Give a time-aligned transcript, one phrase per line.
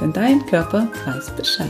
[0.00, 1.68] denn dein Körper weiß Bescheid.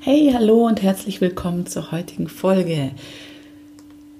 [0.00, 2.92] Hey, hallo und herzlich willkommen zur heutigen Folge.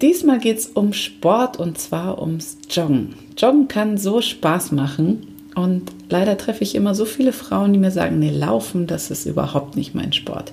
[0.00, 3.14] Diesmal geht es um Sport und zwar ums Joggen.
[3.36, 7.90] Joggen kann so Spaß machen und leider treffe ich immer so viele Frauen, die mir
[7.90, 10.52] sagen, nee, laufen, das ist überhaupt nicht mein Sport.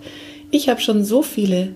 [0.51, 1.73] Ich habe schon so viele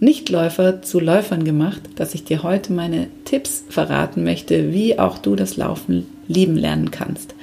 [0.00, 5.36] Nichtläufer zu Läufern gemacht, dass ich dir heute meine Tipps verraten möchte, wie auch du
[5.36, 7.34] das Laufen lieben lernen kannst.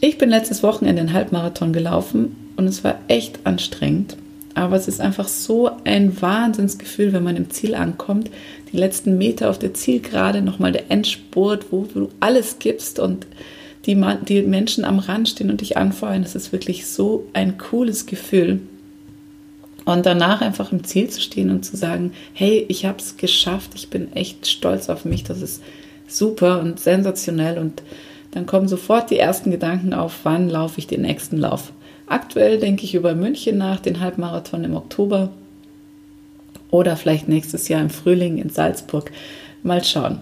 [0.00, 4.16] Ich bin letztes Wochenende einen Halbmarathon gelaufen und es war echt anstrengend.
[4.54, 8.30] Aber es ist einfach so ein Wahnsinnsgefühl, wenn man im Ziel ankommt.
[8.72, 13.26] Die letzten Meter auf der Zielgerade, nochmal der Endspurt, wo du alles gibst und
[13.86, 16.22] die, die Menschen am Rand stehen und dich anfeuern.
[16.22, 18.60] Das ist wirklich so ein cooles Gefühl.
[19.84, 23.70] Und danach einfach im Ziel zu stehen und zu sagen, hey, ich habe es geschafft,
[23.74, 25.62] ich bin echt stolz auf mich, das ist
[26.06, 27.58] super und sensationell.
[27.58, 27.82] Und
[28.32, 31.72] dann kommen sofort die ersten Gedanken auf, wann laufe ich den nächsten Lauf.
[32.06, 35.30] Aktuell denke ich über München nach, den Halbmarathon im Oktober
[36.70, 39.10] oder vielleicht nächstes Jahr im Frühling in Salzburg.
[39.62, 40.20] Mal schauen.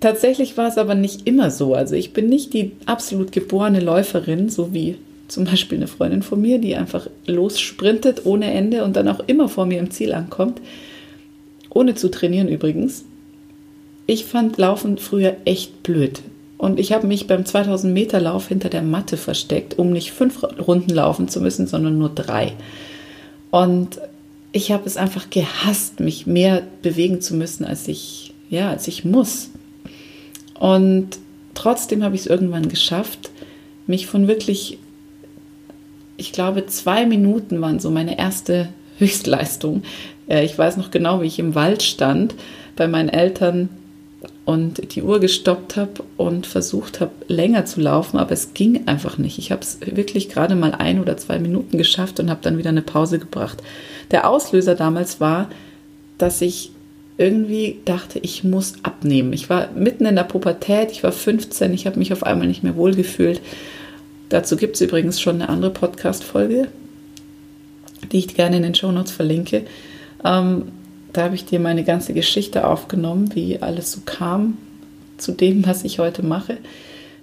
[0.00, 1.74] Tatsächlich war es aber nicht immer so.
[1.74, 6.40] Also ich bin nicht die absolut geborene Läuferin, so wie zum Beispiel eine Freundin von
[6.40, 10.60] mir, die einfach lossprintet ohne Ende und dann auch immer vor mir im Ziel ankommt,
[11.70, 13.04] ohne zu trainieren übrigens.
[14.06, 16.22] Ich fand Laufen früher echt blöd.
[16.58, 20.42] Und ich habe mich beim 2000 Meter Lauf hinter der Matte versteckt, um nicht fünf
[20.42, 22.54] Runden laufen zu müssen, sondern nur drei.
[23.50, 24.00] Und
[24.52, 29.04] ich habe es einfach gehasst, mich mehr bewegen zu müssen, als ich, ja, als ich
[29.04, 29.50] muss.
[30.58, 31.18] Und
[31.54, 33.30] trotzdem habe ich es irgendwann geschafft,
[33.86, 34.78] mich von wirklich,
[36.16, 38.68] ich glaube, zwei Minuten waren so meine erste
[38.98, 39.82] Höchstleistung.
[40.28, 42.34] Äh, ich weiß noch genau, wie ich im Wald stand
[42.76, 43.68] bei meinen Eltern
[44.44, 49.18] und die Uhr gestoppt habe und versucht habe, länger zu laufen, aber es ging einfach
[49.18, 49.38] nicht.
[49.38, 52.70] Ich habe es wirklich gerade mal ein oder zwei Minuten geschafft und habe dann wieder
[52.70, 53.62] eine Pause gebracht.
[54.10, 55.50] Der Auslöser damals war,
[56.18, 56.70] dass ich
[57.18, 59.32] irgendwie dachte, ich muss abnehmen.
[59.32, 62.62] Ich war mitten in der Pubertät, ich war 15, ich habe mich auf einmal nicht
[62.62, 63.40] mehr wohlgefühlt.
[64.28, 66.68] Dazu gibt es übrigens schon eine andere Podcast-Folge,
[68.10, 69.62] die ich gerne in den Shownotes verlinke.
[70.24, 70.72] Ähm,
[71.12, 74.58] da habe ich dir meine ganze Geschichte aufgenommen, wie alles so kam
[75.16, 76.58] zu dem, was ich heute mache.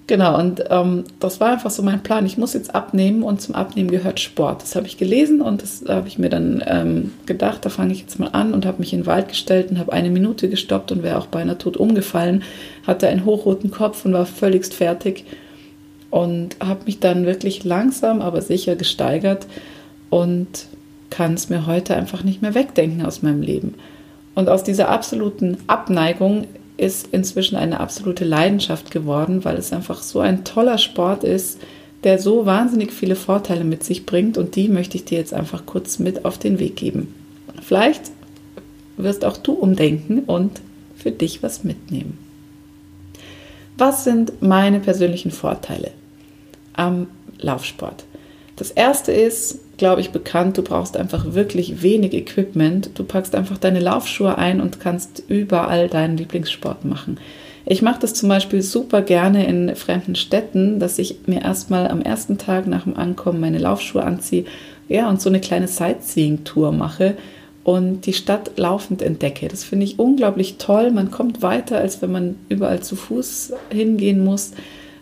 [0.05, 2.25] Genau, und ähm, das war einfach so mein Plan.
[2.25, 4.61] Ich muss jetzt abnehmen und zum Abnehmen gehört Sport.
[4.61, 8.01] Das habe ich gelesen und das habe ich mir dann ähm, gedacht, da fange ich
[8.01, 10.91] jetzt mal an und habe mich in den Wald gestellt und habe eine Minute gestoppt
[10.91, 12.43] und wäre auch beinahe tot umgefallen,
[12.85, 15.23] hatte einen hochroten Kopf und war völligst fertig
[16.13, 19.47] und habe mich dann wirklich langsam, aber sicher gesteigert
[20.11, 20.67] und
[21.09, 23.73] kann es mir heute einfach nicht mehr wegdenken aus meinem Leben.
[24.35, 26.45] Und aus dieser absoluten Abneigung
[26.77, 31.59] ist inzwischen eine absolute Leidenschaft geworden, weil es einfach so ein toller Sport ist,
[32.03, 35.65] der so wahnsinnig viele Vorteile mit sich bringt und die möchte ich dir jetzt einfach
[35.65, 37.11] kurz mit auf den Weg geben.
[37.63, 38.11] Vielleicht
[38.97, 40.61] wirst auch du umdenken und
[40.95, 42.19] für dich was mitnehmen.
[43.79, 45.89] Was sind meine persönlichen Vorteile
[46.73, 47.07] am
[47.39, 48.05] Laufsport?
[48.55, 52.91] Das erste ist, glaube ich, bekannt, du brauchst einfach wirklich wenig Equipment.
[52.95, 57.17] Du packst einfach deine Laufschuhe ein und kannst überall deinen Lieblingssport machen.
[57.65, 62.01] Ich mache das zum Beispiel super gerne in fremden Städten, dass ich mir erstmal am
[62.01, 64.45] ersten Tag nach dem Ankommen meine Laufschuhe anziehe
[64.89, 67.15] ja, und so eine kleine Sightseeing-Tour mache
[67.63, 69.47] und die Stadt laufend entdecke.
[69.47, 70.91] Das finde ich unglaublich toll.
[70.91, 74.51] Man kommt weiter, als wenn man überall zu Fuß hingehen muss.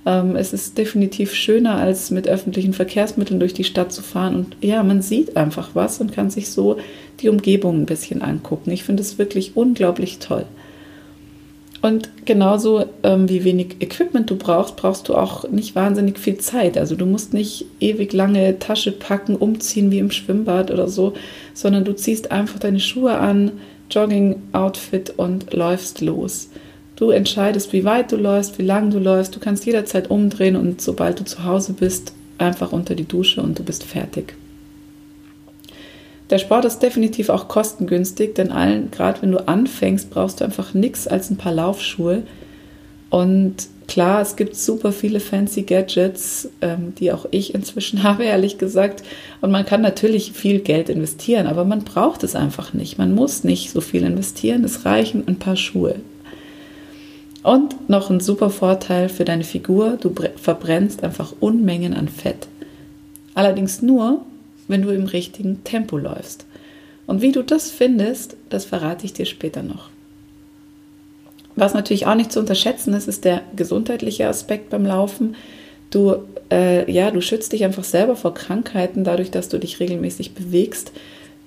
[0.05, 4.35] Ähm, es ist definitiv schöner, als mit öffentlichen Verkehrsmitteln durch die Stadt zu fahren.
[4.35, 6.77] Und ja, man sieht einfach was und kann sich so
[7.19, 8.71] die Umgebung ein bisschen angucken.
[8.71, 10.45] Ich finde es wirklich unglaublich toll.
[11.81, 16.77] Und genauso ähm, wie wenig Equipment du brauchst, brauchst du auch nicht wahnsinnig viel Zeit.
[16.77, 21.13] Also du musst nicht ewig lange Tasche packen, umziehen wie im Schwimmbad oder so,
[21.55, 23.53] sondern du ziehst einfach deine Schuhe an,
[23.89, 26.49] Jogging-Outfit und läufst los.
[27.01, 29.35] Du entscheidest, wie weit du läufst, wie lang du läufst.
[29.35, 33.57] Du kannst jederzeit umdrehen und sobald du zu Hause bist, einfach unter die Dusche und
[33.57, 34.35] du bist fertig.
[36.29, 40.75] Der Sport ist definitiv auch kostengünstig, denn allen, gerade wenn du anfängst, brauchst du einfach
[40.75, 42.21] nichts als ein paar Laufschuhe.
[43.09, 43.55] Und
[43.87, 49.01] klar, es gibt super viele fancy Gadgets, ähm, die auch ich inzwischen habe, ehrlich gesagt.
[49.41, 52.99] Und man kann natürlich viel Geld investieren, aber man braucht es einfach nicht.
[52.99, 54.63] Man muss nicht so viel investieren.
[54.63, 55.95] Es reichen ein paar Schuhe.
[57.43, 62.47] Und noch ein super Vorteil für deine Figur, du verbrennst einfach Unmengen an Fett.
[63.33, 64.21] Allerdings nur,
[64.67, 66.45] wenn du im richtigen Tempo läufst.
[67.07, 69.89] Und wie du das findest, das verrate ich dir später noch.
[71.55, 75.35] Was natürlich auch nicht zu unterschätzen ist, ist der gesundheitliche Aspekt beim Laufen.
[75.89, 76.15] Du,
[76.49, 80.91] äh, ja, du schützt dich einfach selber vor Krankheiten dadurch, dass du dich regelmäßig bewegst,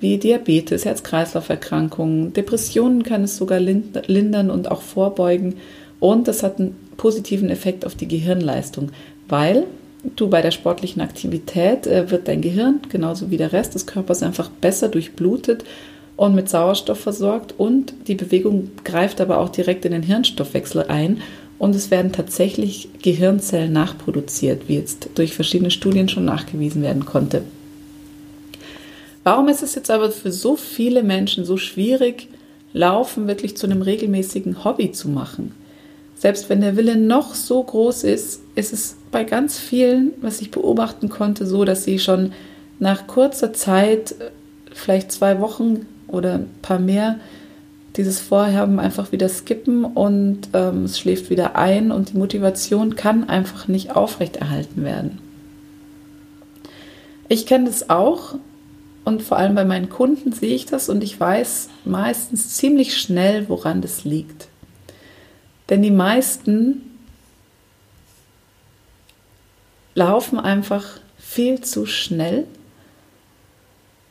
[0.00, 5.56] wie Diabetes, Herz-Kreislauf-Erkrankungen, Depressionen kann es sogar lindern und auch vorbeugen.
[6.04, 8.90] Und das hat einen positiven Effekt auf die Gehirnleistung,
[9.26, 9.64] weil
[10.16, 14.22] du bei der sportlichen Aktivität äh, wird dein Gehirn genauso wie der Rest des Körpers
[14.22, 15.64] einfach besser durchblutet
[16.16, 21.22] und mit Sauerstoff versorgt und die Bewegung greift aber auch direkt in den Hirnstoffwechsel ein
[21.58, 27.44] und es werden tatsächlich Gehirnzellen nachproduziert, wie jetzt durch verschiedene Studien schon nachgewiesen werden konnte.
[29.22, 32.28] Warum ist es jetzt aber für so viele Menschen so schwierig,
[32.74, 35.63] Laufen wirklich zu einem regelmäßigen Hobby zu machen?
[36.24, 40.50] Selbst wenn der Wille noch so groß ist, ist es bei ganz vielen, was ich
[40.50, 42.32] beobachten konnte, so, dass sie schon
[42.78, 44.14] nach kurzer Zeit,
[44.72, 47.20] vielleicht zwei Wochen oder ein paar mehr,
[47.96, 53.28] dieses Vorhaben einfach wieder skippen und ähm, es schläft wieder ein und die Motivation kann
[53.28, 55.18] einfach nicht aufrechterhalten werden.
[57.28, 58.36] Ich kenne das auch
[59.04, 63.50] und vor allem bei meinen Kunden sehe ich das und ich weiß meistens ziemlich schnell,
[63.50, 64.48] woran das liegt.
[65.68, 66.98] Denn die meisten
[69.94, 72.46] laufen einfach viel zu schnell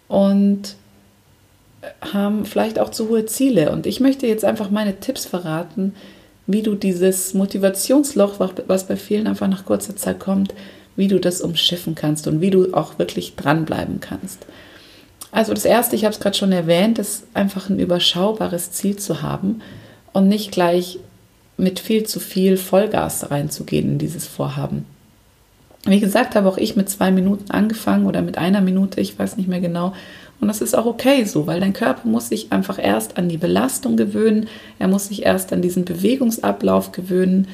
[0.07, 0.75] und
[2.13, 3.71] haben vielleicht auch zu hohe Ziele.
[3.71, 5.93] Und ich möchte jetzt einfach meine Tipps verraten,
[6.47, 10.53] wie du dieses Motivationsloch, was bei vielen einfach nach kurzer Zeit kommt,
[10.95, 14.45] wie du das umschiffen kannst und wie du auch wirklich dranbleiben kannst.
[15.31, 19.21] Also das Erste, ich habe es gerade schon erwähnt, ist einfach ein überschaubares Ziel zu
[19.21, 19.61] haben
[20.11, 20.99] und nicht gleich
[21.57, 24.85] mit viel zu viel Vollgas reinzugehen in dieses Vorhaben.
[25.85, 29.35] Wie gesagt, habe auch ich mit zwei Minuten angefangen oder mit einer Minute, ich weiß
[29.35, 29.93] nicht mehr genau.
[30.39, 33.37] Und das ist auch okay so, weil dein Körper muss sich einfach erst an die
[33.37, 34.47] Belastung gewöhnen,
[34.79, 37.47] er muss sich erst an diesen Bewegungsablauf gewöhnen.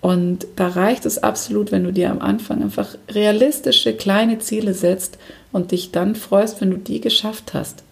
[0.00, 5.18] Und da reicht es absolut, wenn du dir am Anfang einfach realistische kleine Ziele setzt
[5.52, 7.82] und dich dann freust, wenn du die geschafft hast.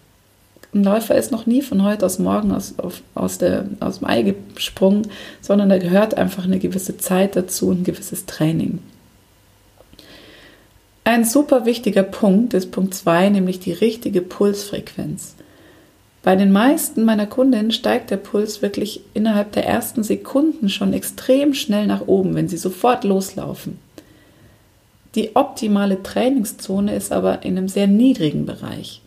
[0.73, 4.07] Ein Läufer ist noch nie von heute aus morgen aus, auf, aus, der, aus dem
[4.07, 5.07] Ei gesprungen,
[5.41, 8.79] sondern da gehört einfach eine gewisse Zeit dazu und ein gewisses Training.
[11.03, 15.35] Ein super wichtiger Punkt ist Punkt 2, nämlich die richtige Pulsfrequenz.
[16.21, 21.53] Bei den meisten meiner Kundinnen steigt der Puls wirklich innerhalb der ersten Sekunden schon extrem
[21.53, 23.79] schnell nach oben, wenn sie sofort loslaufen.
[25.15, 29.01] Die optimale Trainingszone ist aber in einem sehr niedrigen Bereich.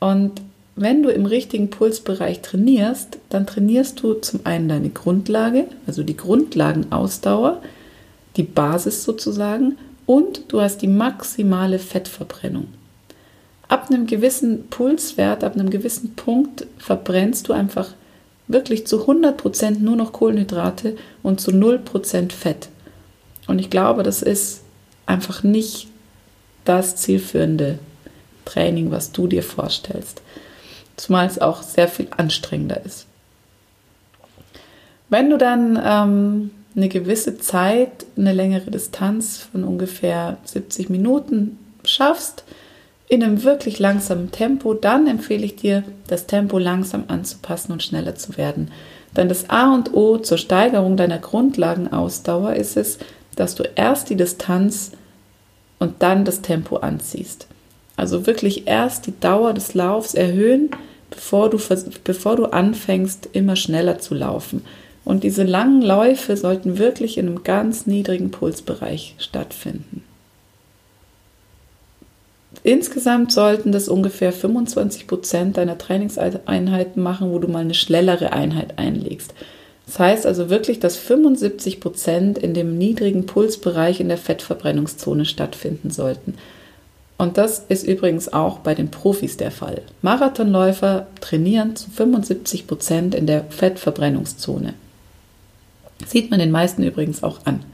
[0.00, 0.42] Und
[0.74, 6.16] wenn du im richtigen Pulsbereich trainierst, dann trainierst du zum einen deine Grundlage, also die
[6.16, 7.62] Grundlagenausdauer,
[8.36, 12.68] die Basis sozusagen, und du hast die maximale Fettverbrennung.
[13.68, 17.88] Ab einem gewissen Pulswert, ab einem gewissen Punkt verbrennst du einfach
[18.46, 22.68] wirklich zu 100% nur noch Kohlenhydrate und zu 0% Fett.
[23.48, 24.62] Und ich glaube, das ist
[25.06, 25.88] einfach nicht
[26.64, 27.78] das zielführende
[28.46, 30.22] Training, was du dir vorstellst.
[30.96, 33.06] Zumal es auch sehr viel anstrengender ist.
[35.10, 42.44] Wenn du dann ähm, eine gewisse Zeit, eine längere Distanz von ungefähr 70 Minuten schaffst,
[43.08, 48.16] in einem wirklich langsamen Tempo, dann empfehle ich dir, das Tempo langsam anzupassen und schneller
[48.16, 48.72] zu werden.
[49.16, 52.98] Denn das A und O zur Steigerung deiner Grundlagenausdauer ist es,
[53.36, 54.92] dass du erst die Distanz
[55.78, 57.46] und dann das Tempo anziehst.
[57.96, 60.70] Also wirklich erst die Dauer des Laufs erhöhen,
[61.10, 61.58] bevor du,
[62.04, 64.62] bevor du anfängst, immer schneller zu laufen.
[65.04, 70.02] Und diese langen Läufe sollten wirklich in einem ganz niedrigen Pulsbereich stattfinden.
[72.64, 78.78] Insgesamt sollten das ungefähr 25 Prozent deiner Trainingseinheiten machen, wo du mal eine schnellere Einheit
[78.78, 79.32] einlegst.
[79.86, 85.90] Das heißt also wirklich, dass 75 Prozent in dem niedrigen Pulsbereich in der Fettverbrennungszone stattfinden
[85.90, 86.34] sollten.
[87.18, 89.82] Und das ist übrigens auch bei den Profis der Fall.
[90.02, 94.74] Marathonläufer trainieren zu 75 Prozent in der Fettverbrennungszone.
[96.06, 97.64] Sieht man den meisten übrigens auch an.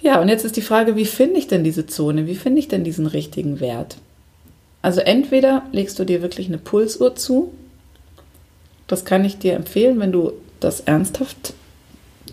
[0.00, 2.28] Ja, und jetzt ist die Frage, wie finde ich denn diese Zone?
[2.28, 3.96] Wie finde ich denn diesen richtigen Wert?
[4.80, 7.52] Also entweder legst du dir wirklich eine Pulsuhr zu.
[8.86, 11.52] Das kann ich dir empfehlen, wenn du das ernsthaft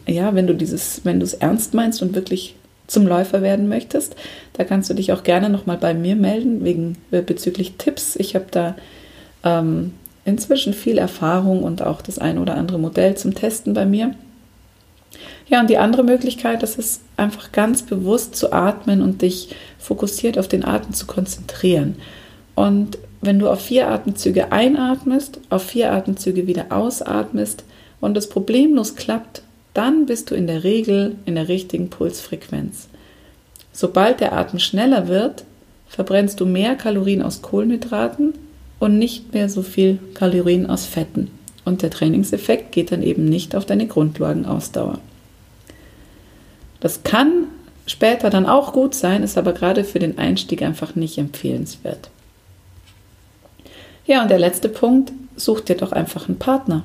[0.08, 2.56] ja, wenn du dieses, wenn du es ernst meinst und wirklich
[2.88, 4.16] zum Läufer werden möchtest,
[4.54, 8.16] da kannst du dich auch gerne nochmal bei mir melden wegen äh, bezüglich Tipps.
[8.16, 8.76] Ich habe da
[9.44, 14.14] ähm, inzwischen viel Erfahrung und auch das ein oder andere Modell zum Testen bei mir.
[15.48, 20.38] Ja, und die andere Möglichkeit, das ist einfach ganz bewusst zu atmen und dich fokussiert
[20.40, 21.98] auf den Atem zu konzentrieren.
[22.56, 27.64] Und wenn du auf vier Atemzüge einatmest, auf vier Atemzüge wieder ausatmest
[28.02, 29.44] und es problemlos klappt,
[29.76, 32.88] dann bist du in der Regel in der richtigen Pulsfrequenz.
[33.72, 35.44] Sobald der Atem schneller wird,
[35.88, 38.34] verbrennst du mehr Kalorien aus Kohlenhydraten
[38.80, 41.30] und nicht mehr so viel Kalorien aus Fetten.
[41.66, 45.00] Und der Trainingseffekt geht dann eben nicht auf deine Grundlagenausdauer.
[46.80, 47.46] Das kann
[47.86, 52.10] später dann auch gut sein, ist aber gerade für den Einstieg einfach nicht empfehlenswert.
[54.06, 56.84] Ja, und der letzte Punkt, such dir doch einfach einen Partner,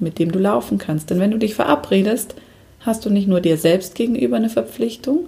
[0.00, 1.10] mit dem du laufen kannst.
[1.10, 2.34] Denn wenn du dich verabredest,
[2.80, 5.26] hast du nicht nur dir selbst gegenüber eine Verpflichtung,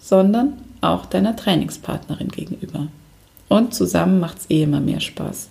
[0.00, 2.88] sondern auch deiner Trainingspartnerin gegenüber.
[3.48, 5.48] Und zusammen macht es eh immer mehr Spaß.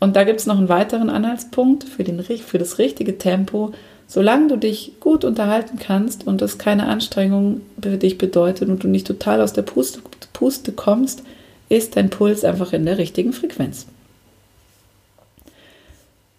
[0.00, 3.72] Und da gibt es noch einen weiteren Anhaltspunkt für, den, für das richtige Tempo,
[4.10, 8.88] Solange du dich gut unterhalten kannst und das keine Anstrengung für dich bedeutet und du
[8.88, 10.00] nicht total aus der Puste,
[10.32, 11.22] Puste kommst,
[11.68, 13.86] ist dein Puls einfach in der richtigen Frequenz.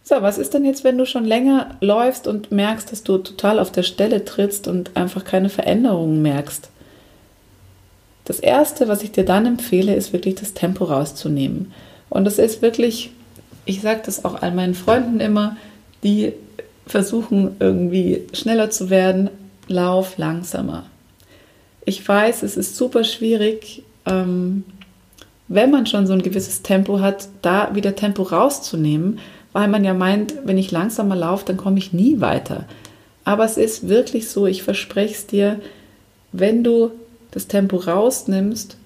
[0.09, 3.59] So, was ist denn jetzt, wenn du schon länger läufst und merkst, dass du total
[3.59, 6.71] auf der Stelle trittst und einfach keine Veränderungen merkst?
[8.25, 11.73] Das Erste, was ich dir dann empfehle, ist wirklich das Tempo rauszunehmen.
[12.09, 13.11] Und das ist wirklich,
[13.65, 15.57] ich sage das auch all meinen Freunden immer,
[16.03, 16.33] die
[16.87, 19.29] versuchen irgendwie schneller zu werden,
[19.67, 20.87] lauf langsamer.
[21.85, 24.63] Ich weiß, es ist super schwierig, ähm,
[25.47, 29.19] wenn man schon so ein gewisses Tempo hat, da wieder Tempo rauszunehmen,
[29.53, 32.65] weil man ja meint, wenn ich langsamer laufe, dann komme ich nie weiter.
[33.23, 35.59] Aber es ist wirklich so, ich verspreche es dir,
[36.31, 36.91] wenn du
[37.31, 38.77] das Tempo rausnimmst,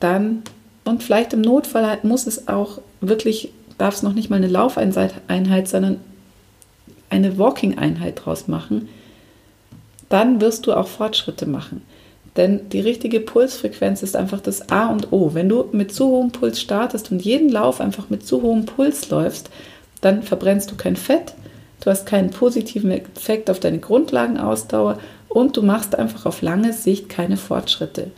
[0.00, 0.42] dann
[0.84, 5.68] und vielleicht im Notfall muss es auch wirklich, darf es noch nicht mal eine Laufeinheit,
[5.68, 6.00] sondern
[7.08, 8.88] eine Walking-Einheit draus machen,
[10.08, 11.82] dann wirst du auch Fortschritte machen.
[12.36, 15.34] Denn die richtige Pulsfrequenz ist einfach das A und O.
[15.34, 19.10] Wenn du mit zu hohem Puls startest und jeden Lauf einfach mit zu hohem Puls
[19.10, 19.50] läufst,
[20.00, 21.34] dann verbrennst du kein Fett,
[21.80, 24.98] du hast keinen positiven Effekt auf deine Grundlagenausdauer
[25.28, 28.10] und du machst einfach auf lange Sicht keine Fortschritte.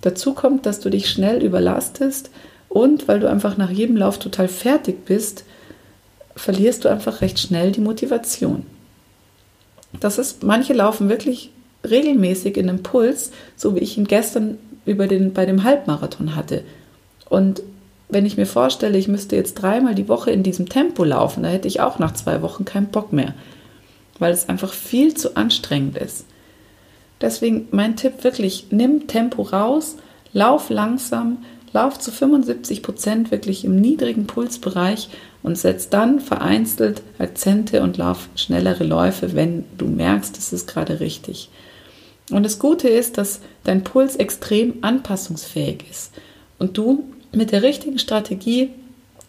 [0.00, 2.30] Dazu kommt, dass du dich schnell überlastest
[2.68, 5.44] und weil du einfach nach jedem Lauf total fertig bist,
[6.34, 8.64] verlierst du einfach recht schnell die Motivation.
[10.00, 11.50] Das ist, manche laufen wirklich
[11.84, 16.62] regelmäßig in einem Puls, so wie ich ihn gestern über den, bei dem Halbmarathon hatte.
[17.28, 17.62] Und
[18.08, 21.48] wenn ich mir vorstelle, ich müsste jetzt dreimal die Woche in diesem Tempo laufen, da
[21.48, 23.34] hätte ich auch nach zwei Wochen keinen Bock mehr,
[24.18, 26.26] weil es einfach viel zu anstrengend ist.
[27.20, 29.96] Deswegen mein Tipp wirklich, nimm Tempo raus,
[30.32, 31.38] lauf langsam,
[31.72, 35.08] lauf zu 75 Prozent wirklich im niedrigen Pulsbereich
[35.42, 41.00] und setz dann vereinzelt Akzente und lauf schnellere Läufe, wenn du merkst, es ist gerade
[41.00, 41.48] richtig.
[42.32, 46.12] Und das Gute ist, dass dein Puls extrem anpassungsfähig ist
[46.58, 48.70] und du mit der richtigen Strategie,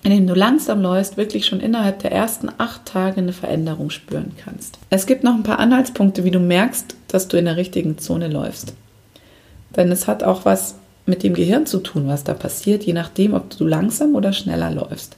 [0.03, 4.77] indem du langsam läufst, wirklich schon innerhalb der ersten acht Tage eine Veränderung spüren kannst.
[4.89, 8.27] Es gibt noch ein paar Anhaltspunkte, wie du merkst, dass du in der richtigen Zone
[8.27, 8.73] läufst.
[9.75, 13.33] Denn es hat auch was mit dem Gehirn zu tun, was da passiert, je nachdem,
[13.33, 15.15] ob du langsam oder schneller läufst.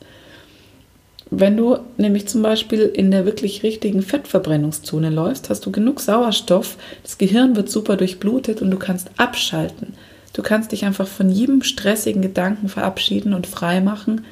[1.32, 6.78] Wenn du nämlich zum Beispiel in der wirklich richtigen Fettverbrennungszone läufst, hast du genug Sauerstoff,
[7.04, 9.94] das Gehirn wird super durchblutet und du kannst abschalten.
[10.34, 14.26] Du kannst dich einfach von jedem stressigen Gedanken verabschieden und frei machen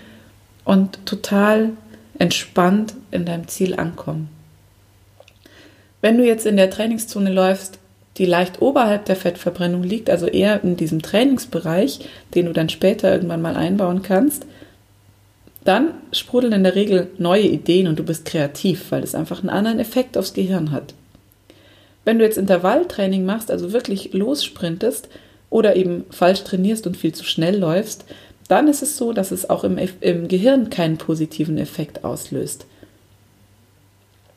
[0.66, 1.72] und total
[2.20, 4.30] entspannt in deinem Ziel ankommen.
[6.02, 7.80] Wenn du jetzt in der Trainingszone läufst,
[8.18, 13.12] die leicht oberhalb der Fettverbrennung liegt, also eher in diesem Trainingsbereich, den du dann später
[13.12, 14.46] irgendwann mal einbauen kannst,
[15.64, 19.50] dann sprudeln in der Regel neue Ideen und du bist kreativ, weil es einfach einen
[19.50, 20.94] anderen Effekt aufs Gehirn hat.
[22.06, 25.08] Wenn du jetzt Intervalltraining machst, also wirklich lossprintest
[25.50, 28.06] oder eben falsch trainierst und viel zu schnell läufst,
[28.50, 32.66] dann ist es so, dass es auch im, im Gehirn keinen positiven Effekt auslöst.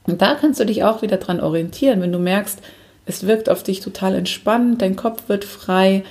[0.04, 2.61] Und da kannst du dich auch wieder dran orientieren, wenn du merkst,
[3.06, 6.04] es wirkt auf dich total entspannt, dein Kopf wird frei,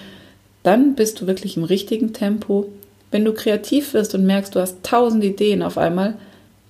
[0.63, 2.69] dann bist du wirklich im richtigen Tempo
[3.11, 6.15] wenn du kreativ wirst und merkst, du hast tausend Ideen auf einmal,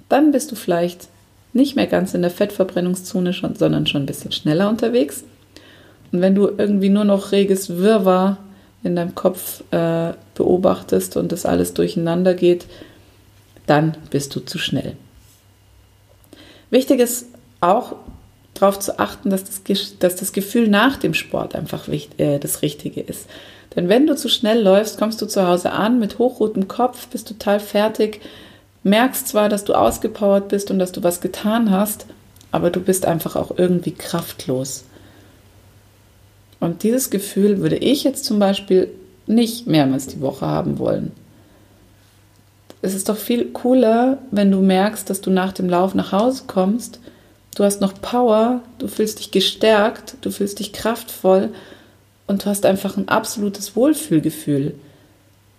[0.10, 1.08] dann bist du vielleicht
[1.54, 5.24] nicht mehr ganz in der Fettverbrennungszone, sondern schon ein bisschen schneller unterwegs.
[6.12, 8.38] Und wenn du irgendwie nur noch reges Wirrwarr
[8.84, 12.68] in deinem Kopf äh, beobachtest und das alles durcheinander geht,
[13.66, 14.96] dann bist du zu schnell.
[16.70, 17.28] Wichtig ist
[17.62, 17.96] auch
[18.54, 22.62] darauf zu achten, dass das, dass das Gefühl nach dem Sport einfach wichtig, äh, das
[22.62, 23.28] Richtige ist.
[23.76, 27.28] Denn wenn du zu schnell läufst, kommst du zu Hause an mit hochrotem Kopf, bist
[27.28, 28.22] total fertig,
[28.84, 32.06] merkst zwar, dass du ausgepowert bist und dass du was getan hast,
[32.52, 34.86] aber du bist einfach auch irgendwie kraftlos.
[36.60, 38.90] Und dieses Gefühl würde ich jetzt zum Beispiel
[39.28, 41.12] nicht mehrmals die Woche haben wollen.
[42.82, 46.44] Es ist doch viel cooler, wenn du merkst, dass du nach dem Lauf nach Hause
[46.48, 47.00] kommst,
[47.56, 51.50] du hast noch Power, du fühlst dich gestärkt, du fühlst dich kraftvoll
[52.28, 54.76] und du hast einfach ein absolutes Wohlfühlgefühl.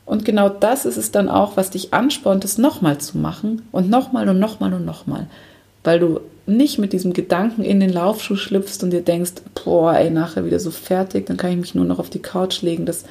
[0.05, 3.91] Und genau das ist es dann auch, was dich anspornt, es nochmal zu machen und
[3.91, 5.27] nochmal und nochmal und nochmal.
[5.83, 9.33] Weil du nicht mit diesem Gedanken in den Laufschuh schlüpfst und dir denkst,
[9.65, 12.63] boah, ey, nachher wieder so fertig, dann kann ich mich nur noch auf die Couch
[12.63, 12.87] legen.
[12.87, 13.05] Das,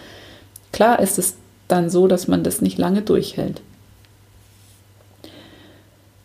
[0.71, 1.35] klar ist es
[1.67, 3.62] dann so, dass man das nicht lange durchhält.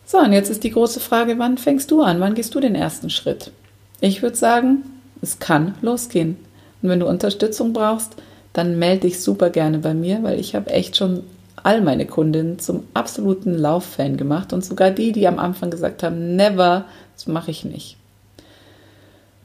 [0.05, 2.19] So, und jetzt ist die große Frage, wann fängst du an?
[2.19, 3.51] Wann gehst du den ersten Schritt?
[3.99, 4.83] Ich würde sagen,
[5.21, 6.37] es kann losgehen.
[6.81, 8.15] Und wenn du Unterstützung brauchst,
[8.53, 11.23] dann melde dich super gerne bei mir, weil ich habe echt schon
[11.63, 16.35] all meine Kundinnen zum absoluten Lauffan gemacht und sogar die, die am Anfang gesagt haben,
[16.35, 16.85] never,
[17.15, 17.97] das mache ich nicht.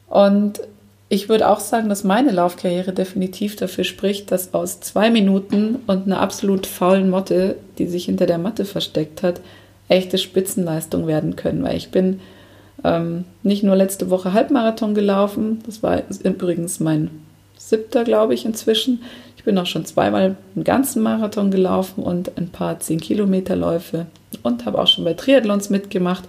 [0.08, 0.60] Und
[1.08, 6.06] ich würde auch sagen, dass meine Laufkarriere definitiv dafür spricht, dass aus zwei Minuten und
[6.06, 9.40] einer absolut faulen Motte, die sich hinter der Matte versteckt hat,
[9.88, 12.20] echte Spitzenleistung werden können, weil ich bin
[12.82, 17.10] ähm, nicht nur letzte Woche Halbmarathon gelaufen, das war übrigens mein
[17.56, 19.02] siebter, glaube ich, inzwischen.
[19.36, 24.06] Ich bin auch schon zweimal einen ganzen Marathon gelaufen und ein paar 10 Kilometer Läufe
[24.42, 26.24] und habe auch schon bei Triathlons mitgemacht.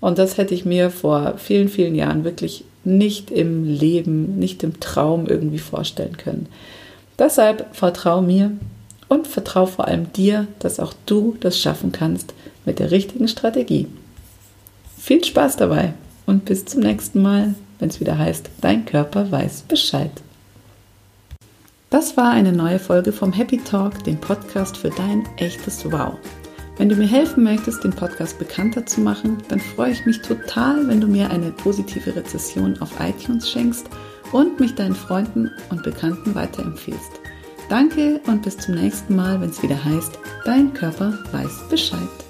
[0.00, 4.80] Und das hätte ich mir vor vielen, vielen Jahren wirklich nicht im Leben, nicht im
[4.80, 6.48] Traum irgendwie vorstellen können.
[7.18, 8.52] Deshalb vertraue mir
[9.08, 12.32] und vertraue vor allem dir, dass auch du das schaffen kannst,
[12.64, 13.86] mit der richtigen Strategie.
[14.96, 15.94] Viel Spaß dabei
[16.26, 20.10] und bis zum nächsten Mal, wenn es wieder heißt, dein Körper weiß Bescheid.
[21.90, 26.18] Das war eine neue Folge vom Happy Talk, dem Podcast für dein echtes Wow.
[26.78, 30.86] Wenn du mir helfen möchtest, den Podcast bekannter zu machen, dann freue ich mich total,
[30.86, 33.88] wenn du mir eine positive Rezession auf iTunes schenkst
[34.30, 37.10] und mich deinen Freunden und Bekannten weiterempfiehlst.
[37.68, 42.29] Danke und bis zum nächsten Mal, wenn es wieder heißt, dein Körper weiß Bescheid.